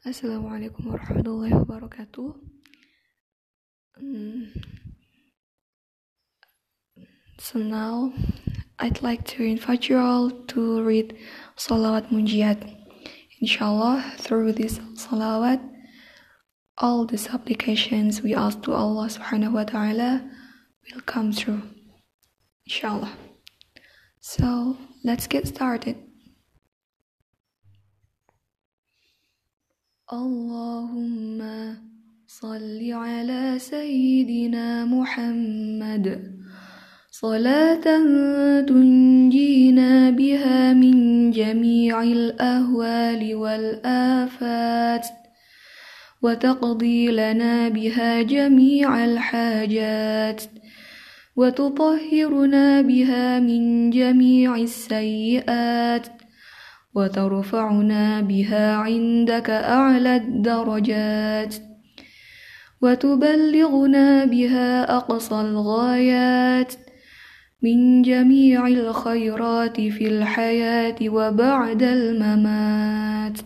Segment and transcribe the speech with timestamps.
[0.00, 2.32] Assalamualaikum warahmatullahi wabarakatuh.
[7.36, 8.08] So now,
[8.80, 11.20] I'd like to invite you all to read
[11.60, 12.64] Salawat Munjiat.
[13.44, 15.60] Inshallah, through this salawat,
[16.80, 20.24] all the supplications we ask to Allah subhanahu wa ta'ala
[20.88, 21.60] will come true.
[22.64, 23.12] Inshallah.
[24.24, 26.09] So, let's get started.
[30.12, 31.38] اللهم
[32.26, 36.34] صل على سيدنا محمد.
[37.10, 37.86] صلاة
[38.66, 45.06] تنجينا بها من جميع الأهوال والآفات
[46.22, 50.42] وتقضي لنا بها جميع الحاجات
[51.36, 56.06] وتطهرنا بها من جميع السيئات.
[56.94, 61.54] وترفعنا بها عندك أعلى الدرجات
[62.82, 66.74] وتبلغنا بها أقصى الغايات
[67.62, 73.38] من جميع الخيرات في الحياة وبعد الممات.